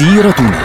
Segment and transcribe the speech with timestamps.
[0.00, 0.60] سيرتنا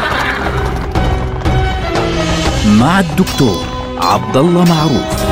[2.80, 3.66] مع الدكتور
[3.98, 5.26] عبد الله معروف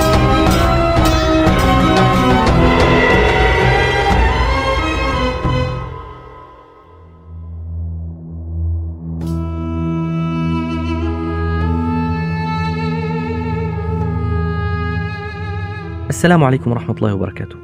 [16.10, 17.56] السلام عليكم ورحمة الله وبركاته.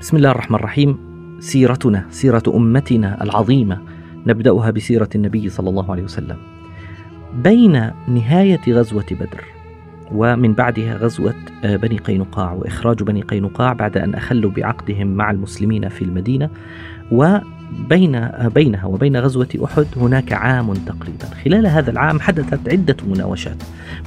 [0.00, 0.98] بسم الله الرحمن الرحيم.
[1.40, 3.78] سيرتنا، سيرة أمتنا العظيمة،
[4.26, 6.36] نبدأها بسيرة النبي صلى الله عليه وسلم.
[7.34, 9.44] بين نهاية غزوة بدر
[10.14, 15.88] ومن بعدها غزوة آه، بني قينقاع وإخراج بني قينقاع بعد أن أخلوا بعقدهم مع المسلمين
[15.88, 16.50] في المدينة
[17.12, 17.40] وبين
[17.92, 21.24] آه، بينها وبين غزوة أحد هناك عام تقريبا.
[21.44, 23.56] خلال هذا العام حدثت عدة مناوشات.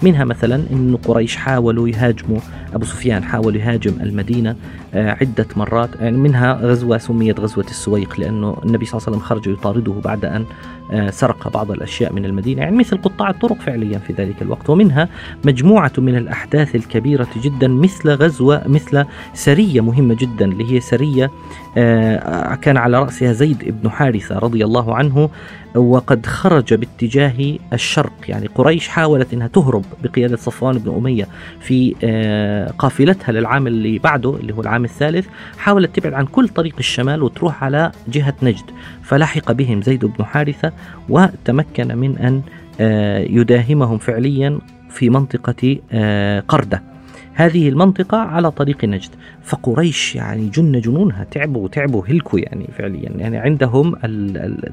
[0.04, 2.40] منها مثلا أن قريش حاولوا يهاجموا
[2.74, 4.56] أبو سفيان حاول يهاجم المدينة
[4.94, 5.90] آه، عدة مرات.
[6.02, 10.26] يعني منها غزوة سميت غزوة السويق لأنه النبي صلى الله عليه وسلم خرج يطارده بعد
[10.26, 10.46] أن
[10.92, 12.62] آه، سرق بعض الأشياء من المدينة.
[12.62, 14.70] يعني مثل قطاع الطرق فعليا في ذلك الوقت.
[14.70, 15.10] ومنها
[15.46, 21.32] مجموعة من الأحداث الكبيرة جدا مثل غزوة مثل سرية مهمة جدا اللي هي سرية
[21.78, 25.30] آه، كان على رأسها زيد بن حارثة رضي الله عنه
[25.76, 28.14] وقد خرج باتجاه الشرق.
[28.28, 31.28] يعني قريش حاولت إنها تهرب بقيادة صفوان بن أمية
[31.60, 35.28] في آه، قافلتها للعام اللي بعده اللي هو العام الثالث.
[35.58, 38.66] حاولت تبعد عن كل طريق الشمال وتروح على جهة نجد.
[39.04, 40.72] فلحق بهم زيد بن حارثة
[41.10, 42.42] وتمكن من أن
[42.80, 44.60] آه، يداهمهم فعليا
[44.90, 46.95] في منطقة آه، قردة.
[47.38, 49.10] هذه المنطقة على طريق نجد.
[49.44, 53.10] فقريش يعني جن جنونها تعبوا تعبوا هلكوا يعني فعليا.
[53.18, 53.96] يعني عندهم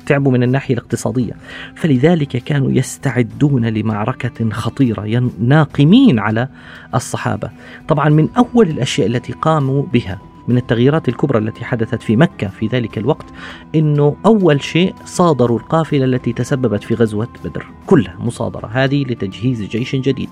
[0.07, 1.33] تعبوا من الناحية الاقتصادية.
[1.75, 6.49] فلذلك كانوا يستعدون لمعركة خطيرة ناقمين على
[6.95, 7.51] الصحابة.
[7.89, 10.19] طبعا من أول الأشياء التي قاموا بها
[10.49, 13.27] من التغييرات الكبرى التي حدثت في مكة في ذلك الوقت
[13.75, 18.67] إنه أول شيء صادروا القافلة التي تسببت في غزوة بدر كلها مصادرة.
[18.67, 20.29] هذه لتجهيز جيش جديد.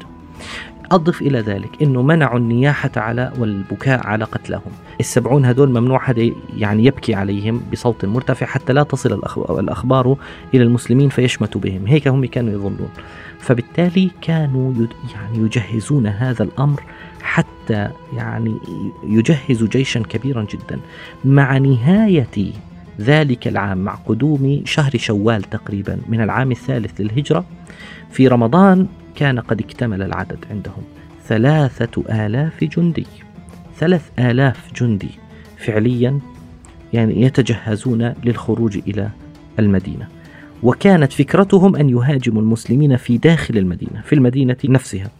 [0.93, 4.73] أضف إلى ذلك أنه منعوا النياحة على والبكاء على قتلهم.
[5.01, 9.21] السبعون هذول ممنوع حدا يعني يبكي عليهم بصوت مرتفع حتى لا تصل
[9.59, 10.17] الأخبار
[10.55, 11.87] إلى المسلمين فيشمتوا بهم.
[11.87, 12.89] هيك هم كانوا يظنون.
[13.39, 14.73] فبالتالي كانوا
[15.15, 16.83] يعني يجهزون هذا الأمر
[17.23, 18.57] حتى يعني
[19.05, 20.81] يجهز جيشا كبيرا جدا.
[21.25, 22.53] مع نهاية
[23.01, 27.45] ذلك العام مع قدوم شهر شوال تقريبا من العام الثالث للهجرة
[28.11, 30.83] في رمضان كان قد اكتمل العدد عندهم.
[31.27, 33.07] ثلاثة آلاف جندي.
[33.79, 35.11] ثلاث آلاف جندي
[35.59, 36.21] فعليا
[36.93, 39.09] يعني يتجهزون للخروج إلى
[39.59, 40.09] المدينة.
[40.63, 45.11] وكانت فكرتهم أن يهاجموا المسلمين في داخل المدينة في المدينة نفسها.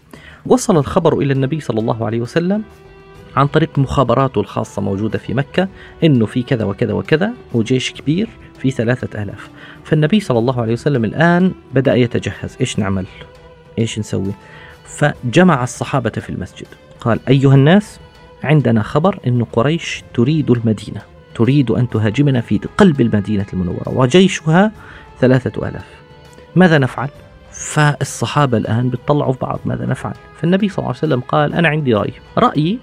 [0.47, 2.63] وصل الخبر إلى النبي صلى الله عليه وسلم
[3.37, 5.69] عن طريق مخابراته الخاصة موجودة في مكة
[6.05, 8.29] إنه في كذا وكذا وكذا وجيش كبير
[8.59, 9.51] في ثلاثة آلاف.
[9.85, 12.57] فالنبي صلى الله عليه وسلم الآن بدأ يتجهز.
[12.61, 13.07] إيش نعمل؟
[13.81, 14.33] إيش نسوي
[14.85, 16.67] فجمع الصحابة في المسجد
[17.01, 18.01] قال أيها الناس
[18.45, 21.03] عندنا خبر أن قريش تريد المدينة
[21.35, 24.73] تريد أن تهاجمنا في قلب المدينة المنورة وجيشها
[25.21, 25.85] ثلاثة آلاف
[26.57, 27.09] ماذا نفعل؟
[27.53, 31.95] فالصحابة الآن بيطلعوا في بعض ماذا نفعل؟ فالنبي صلى الله عليه وسلم قال أنا عندي
[31.95, 32.79] رأي رأيي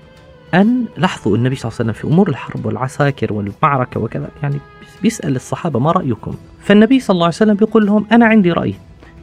[0.53, 4.59] أن لاحظوا النبي صلى الله عليه وسلم في أمور الحرب والعساكر والمعركة وكذا يعني
[5.01, 8.73] بيسأل الصحابة ما رأيكم؟ فالنبي صلى الله عليه وسلم بيقول لهم أنا عندي رأي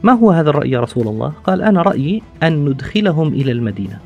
[0.05, 3.99] ما هو هذا الرأي يا رسول الله؟ قال أنا رأيي أن ندخلهم إلى المدينة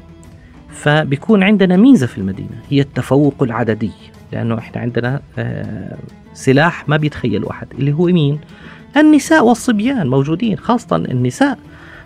[0.69, 3.91] فبيكون عندنا ميزة في المدينة هي التفوق العددي
[4.31, 5.97] لأنه إحنا عندنا آه،
[6.33, 8.39] سلاح ما بيتخيل أحد اللي هو مين؟
[8.97, 11.57] النساء والصبيان موجودين خاصة النساء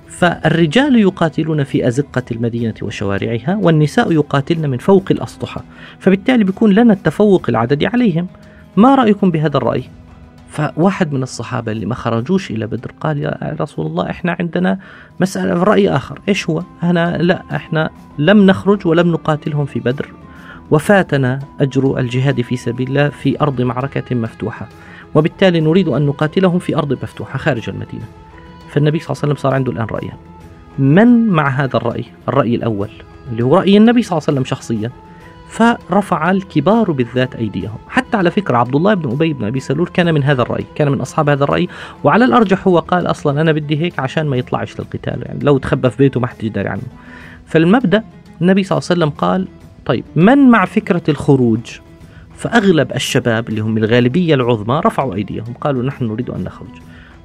[0.08, 5.64] فالرجال يقاتلون في أزقة المدينة وشوارعها والنساء يقاتلن من فوق الأسطحة
[6.00, 8.28] فبالتالي بيكون لنا التفوق العددي عليهم
[8.76, 9.84] ما رأيكم بهذا الرأي؟
[10.54, 14.80] فواحد من الصحابة اللي ما خرجوش إلى بدر قال يا رسول الله إحنا عندنا
[15.20, 16.20] مسألة رأي آخر.
[16.30, 20.10] إيش هو؟ أنا لا إحنا لم نخرج ولم نقاتلهم في بدر.
[20.72, 24.68] وفاتنا أجر الجهاد في سبيل الله في أرض معركة مفتوحة.
[25.16, 28.06] وبالتالي نريد أن نقاتلهم في أرض مفتوحة خارج المدينة.
[28.70, 30.18] فالنبي صلى الله عليه وسلم صار عنده الآن رأيان.
[30.80, 32.90] من مع هذا الرأي؟ الرأي الأول
[33.32, 34.92] اللي هو رأي النبي صلى الله عليه وسلم شخصيا.
[35.54, 37.78] فرفع الكبار بالذات أيديهم.
[37.90, 40.92] حتى على فكرة عبد الله بن أبي بن أبي سلول كان من هذا الرأي كان
[40.92, 41.68] من أصحاب هذا الرأي
[42.04, 45.90] وعلى الأرجح هو قال أصلا أنا بدي هيك عشان ما يطلعش للقتال يعني لو تخبى
[45.90, 46.82] في بيته ما حد يدري عنه
[47.46, 48.04] فالمبدأ
[48.42, 49.48] النبي صلى الله عليه وسلم قال
[49.86, 51.80] طيب من مع فكرة الخروج؟
[52.36, 56.68] فأغلب الشباب اللي هم الغالبية العظمى رفعوا أيديهم قالوا نحن نريد أن نخرج.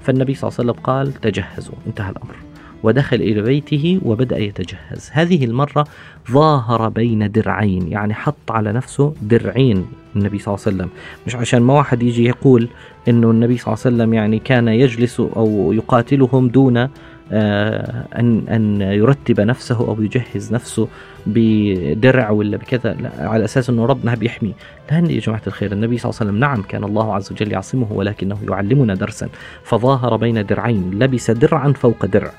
[0.02, 2.34] فالنبي صلى الله عليه وسلم قال تجهزوا انتهى الأمر.
[2.82, 5.10] ودخل إلى بيته وبدأ يتجهز.
[5.12, 5.84] هذه المرة
[6.30, 9.86] ظاهر بين درعين يعني حط على نفسه درعين
[10.16, 10.90] النبي صلى الله عليه وسلم.
[11.26, 12.68] مش عشان ما واحد يجي يقول
[13.08, 16.88] إنه النبي صلى الله عليه وسلم يعني كان يجلس أو يقاتلهم دون
[17.32, 20.88] آه، أن أن يرتب نفسه أو يجهز نفسه
[21.26, 22.92] بدرع ولا بكذا.
[22.92, 24.52] لا على أساس أنه ربنا بيحميه.
[24.90, 27.92] لا يا جماعة الخير النبي صلى الله عليه وسلم نعم كان الله عز وجل يعصمه
[27.92, 29.28] ولكنه يعلمنا درسا.
[29.64, 32.30] فظاهر بين درعين لبس درعا فوق درع.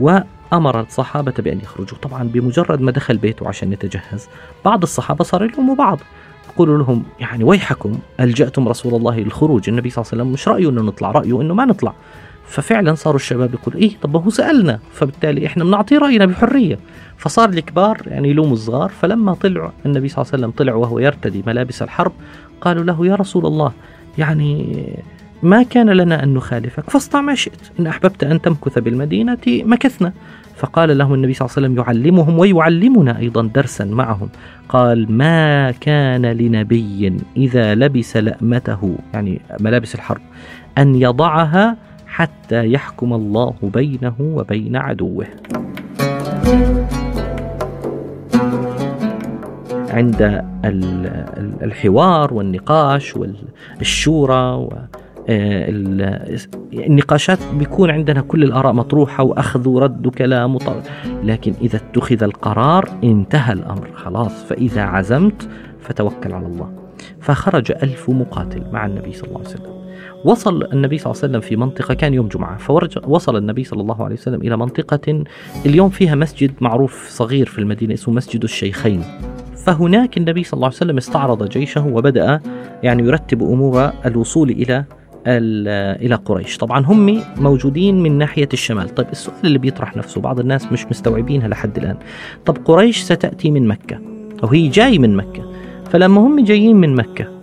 [0.00, 1.98] وأمر الصحابة بأن يخرجوا.
[1.98, 4.28] طبعا بمجرد ما دخل بيته عشان يتجهز
[4.64, 5.98] بعض الصحابة صار لهم بعض.
[6.52, 10.70] يقولوا لهم يعني ويحكم ألجأتم رسول الله للخروج؟ النبي صلى الله عليه وسلم مش رأيه
[10.70, 11.94] أنه نطلع رأيه أنه ما نطلع.
[12.46, 16.78] ففعلا صاروا الشباب يقولوا إيه طب هو سألنا فبالتالي إحنا بنعطيه رأينا بحرية.
[17.16, 18.88] فصار الكبار يعني يلوموا الصغار.
[18.88, 22.12] فلما طلعوا النبي صلى الله عليه وسلم طلع وهو يرتدي ملابس الحرب
[22.60, 23.72] قالوا له يا رسول الله
[24.18, 24.86] يعني
[25.42, 26.90] ما كان لنا أن نخالفك.
[26.90, 27.70] فاصنع ما شئت.
[27.80, 30.12] إن أحببت أن تمكث بالمدينة مكثنا.
[30.56, 34.28] فقال لهم النبي صلى الله عليه وسلم يعلمهم ويعلمنا أيضا درسا معهم.
[34.68, 38.98] قال ما كان لنبي إذا لبس لأمته.
[39.14, 40.20] يعني ملابس الحرب.
[40.78, 45.26] أن يضعها حتى يحكم الله بينه وبين عدوه.
[49.90, 50.44] عند
[51.62, 54.68] الحوار والنقاش والشورى
[56.72, 60.58] النقاشات بيكون عندنا كل الآراء مطروحة وأخذ ورد وكلام
[61.24, 63.90] لكن إذا اتخذ القرار انتهى الأمر.
[63.94, 65.48] خلاص فإذا عزمت
[65.80, 66.72] فتوكل على الله.
[67.20, 69.76] فخرج ألف مقاتل مع النبي صلى الله عليه وسلم.
[70.24, 74.04] وصل النبي صلى الله عليه وسلم في منطقة كان يوم جمعة فوصل النبي صلى الله
[74.04, 75.24] عليه وسلم إلى منطقة
[75.66, 79.02] اليوم فيها مسجد معروف صغير في المدينة اسمه مسجد الشيخين.
[79.66, 82.40] فهناك النبي صلى الله عليه وسلم استعرض جيشه وبدأ
[82.82, 84.84] يعني يرتب أمور الوصول إلى
[85.26, 86.56] إلى قريش.
[86.56, 88.94] طبعا هم موجودين من ناحية الشمال.
[88.94, 91.96] طيب السؤال اللي بيطرح نفسه بعض الناس مش مستوعبينها لحد الآن.
[92.46, 93.98] طب قريش ستأتي من مكة
[94.42, 95.52] وهي جاي من مكة.
[95.90, 97.35] فلما هم جايين من مكة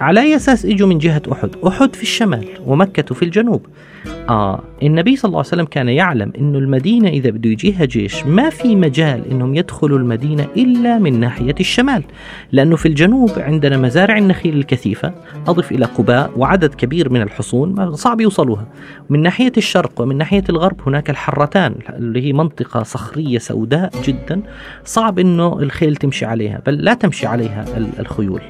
[0.00, 3.66] على أي أساس إجوا من جهة أحد؟ أحد في الشمال ومكة في الجنوب.
[4.28, 8.50] آه النبي صلى الله عليه وسلم كان يعلم أنه المدينة إذا بده يجيها جيش ما
[8.50, 12.02] في مجال أنهم يدخلوا المدينة إلا من ناحية الشمال
[12.52, 15.14] لأنه في الجنوب عندنا مزارع النخيل الكثيفة
[15.46, 18.66] أضف إلى قباء وعدد كبير من الحصون صعب يوصلوها.
[19.10, 24.42] من ناحية الشرق ومن ناحية الغرب هناك الحرتان اللي هي منطقة صخرية سوداء جدا.
[24.84, 27.64] صعب أنه الخيل تمشي عليها بل لا تمشي عليها
[28.00, 28.42] الخيول.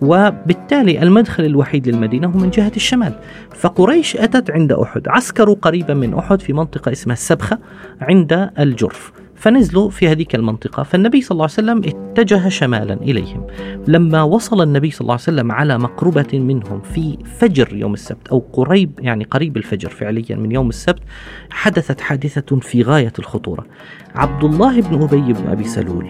[0.00, 3.12] وبالتالي المدخل الوحيد للمدينة هو من جهة الشمال.
[3.54, 5.08] فقريش أتت عند أحد.
[5.08, 7.58] عسكروا قريبا من أحد في منطقة اسمها السبخة
[8.00, 9.12] عند الجرف.
[9.34, 10.82] فنزلوا في هذيك المنطقة.
[10.82, 13.46] فالنبي صلى الله عليه وسلم اتجه شمالا إليهم.
[13.88, 18.38] لما وصل النبي صلى الله عليه وسلم على مقربة منهم في فجر يوم السبت أو
[18.52, 21.02] قريب يعني قريب الفجر فعليا من يوم السبت
[21.50, 23.66] حدثت حادثة في غاية الخطورة.
[24.14, 26.06] عبد الله بن أبي بن أبي سلول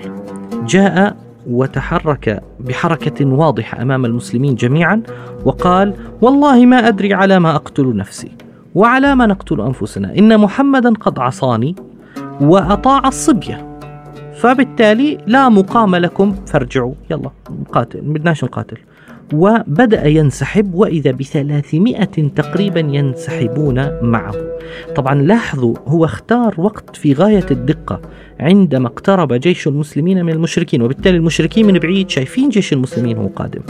[0.66, 5.02] جاء وتحرك بحركة واضحة أمام المسلمين جميعا
[5.44, 8.32] وقال والله ما أدري على ما أقتل نفسي
[8.74, 10.18] وعلى ما نقتل أنفسنا.
[10.18, 11.76] إن محمدا قد عصاني
[12.40, 13.75] وأطاع الصبية.
[14.36, 18.76] فبالتالي لا مقام لكم فارجعوا يلا نقاتل بدناش نقاتل.
[19.32, 24.34] وبدأ ينسحب وإذا بثلاثمائة تقريبا ينسحبون معه.
[24.96, 28.00] طبعا لاحظوا هو اختار وقت في غاية الدقة
[28.40, 33.60] عندما اقترب جيش المسلمين من المشركين وبالتالي المشركين من بعيد شايفين جيش المسلمين هو قادم.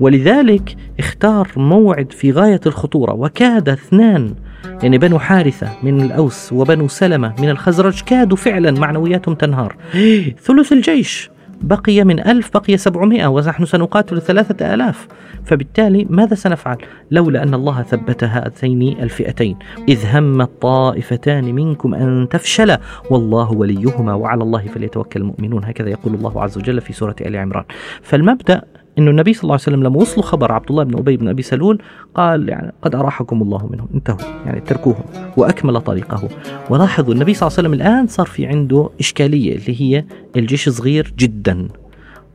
[0.00, 4.34] ولذلك اختار موعد في غاية الخطورة وكاد اثنان
[4.82, 9.76] يعني بنو حارثة من الأوس وبنو سلمة من الخزرج كادوا فعلا معنوياتهم تنهار.
[10.46, 11.30] ثلث الجيش.
[11.62, 15.08] بقي من ألف بقي سبعمائة ونحن سنقاتل ثلاثة آلاف.
[15.44, 16.76] فبالتالي ماذا سنفعل؟
[17.10, 19.56] لولا أن الله ثبت هاتين الفئتين.
[19.88, 22.80] إذ هم الطائفتان منكم أن تفشلا
[23.10, 25.64] والله وليهما وعلى الله فليتوكل المؤمنون.
[25.64, 27.64] هكذا يقول الله عز وجل في سورة آل عمران.
[28.02, 28.62] فالمبدأ
[28.98, 31.42] إنه النبي صلى الله عليه وسلم لما وصلوا خبر عبد الله بن أبي بن أبي
[31.42, 31.82] سلول
[32.14, 33.88] قال يعني قد أراحكم الله منهم.
[33.94, 34.18] انتهوا.
[34.46, 35.04] يعني تركوهم
[35.36, 36.28] وأكمل طريقه.
[36.70, 40.04] ولاحظوا النبي صلى الله عليه وسلم الآن صار في عنده إشكالية اللي هي
[40.36, 41.68] الجيش صغير جدا.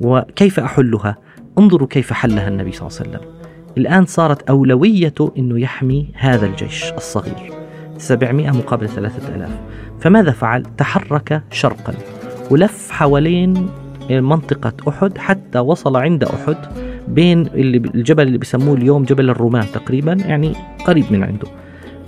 [0.01, 1.17] وكيف أحلها؟
[1.59, 3.31] انظروا كيف حلها النبي صلى الله عليه وسلم.
[3.77, 7.53] الآن صارت اولويته إنه يحمي هذا الجيش الصغير.
[7.97, 9.51] 700 مقابل 3000
[9.99, 11.93] فماذا فعل؟ تحرك شرقا
[12.51, 13.69] ولف حوالين
[14.11, 16.57] منطقة أحد حتى وصل عند أحد
[17.07, 20.53] بين اللي الجبل اللي بيسموه اليوم جبل الرومان تقريبا يعني
[20.85, 21.47] قريب من عنده.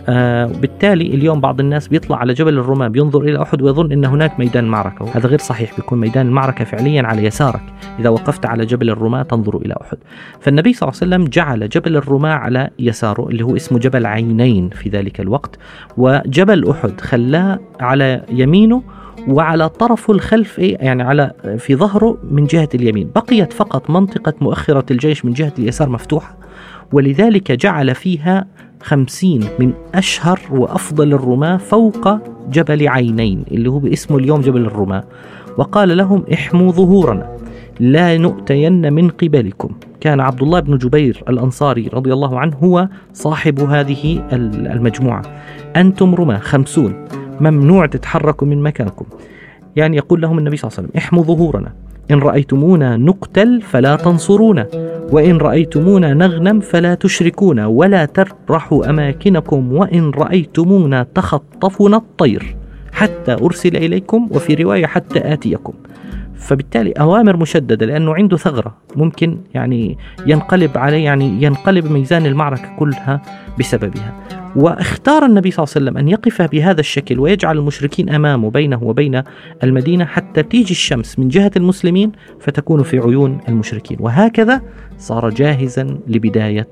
[0.10, 4.39] آه بالتالي اليوم بعض الناس بيطلع على جبل الرماة بينظر إلى أحد ويظن أن هناك
[4.39, 7.62] ميدان معركة هذا غير صحيح بيكون ميدان المعركة فعليا على يسارك.
[8.00, 9.98] إذا وقفت على جبل الرماة تنظر إلى أحد.
[10.39, 14.70] فالنبي صلى الله عليه وسلم جعل جبل الرماة على يساره اللي هو اسمه جبل عينين
[14.70, 15.60] في ذلك الوقت.
[15.98, 18.84] وجبل أحد خلاه على يمينه
[19.28, 23.12] وعلى طرفه الخلفي يعني على في ظهره من جهة اليمين.
[23.16, 26.38] بقيت فقط منطقة مؤخرة الجيش من جهة اليسار مفتوحة
[26.92, 28.46] ولذلك جعل فيها
[28.82, 32.10] خمسين من أشهر وأفضل الرماة فوق
[32.51, 35.04] جبل عينين اللي هو باسمه اليوم جبل الرماة.
[35.58, 37.38] وقال لهم احموا ظهورنا
[37.80, 39.70] لا نؤتين من قبلكم.
[40.00, 45.22] كان عبد الله بن جبير الأنصاري رضي الله عنه هو صاحب هذه المجموعة.
[45.75, 47.08] أنتم رماة خمسون.
[47.41, 49.05] ممنوع تتحركوا من مكانكم.
[49.75, 51.74] يعني يقول لهم النبي صلى الله عليه وسلم احموا ظهورنا.
[52.12, 54.67] إن رأيتمونا نقتل فلا تنصرونا.
[55.12, 57.67] وإن رأيتمونا نغنم فلا تشركونا.
[57.67, 59.74] ولا ترحوا أماكنكم.
[59.74, 62.55] وإن رأيتمونا تخطفنا الطير.
[62.91, 65.74] حتى أرسل إليكم وفي رواية حتى آتيكم.
[66.41, 68.77] فبالتالي أوامر مشددة لأنه عنده ثغرة.
[68.95, 73.21] ممكن يعني ينقلب عليه يعني ينقلب ميزان المعركة كلها
[73.60, 74.13] بسببها.
[74.55, 79.24] واختار النبي صلى الله عليه وسلم أن يقف بهذا الشكل ويجعل المشركين أمامه بينه وبين
[79.63, 83.98] المدينة حتى تيجي الشمس من جهة المسلمين فتكون في عيون المشركين.
[84.00, 84.62] وهكذا
[84.98, 86.69] صار جاهزا لبداية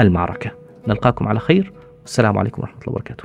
[0.00, 0.50] المعركة.
[0.88, 1.72] نلقاكم على خير.
[2.02, 3.24] والسلام عليكم ورحمة الله وبركاته.